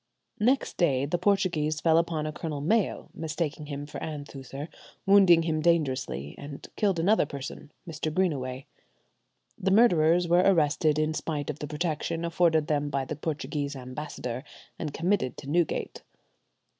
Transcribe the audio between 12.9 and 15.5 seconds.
the Portuguese ambassador and committed to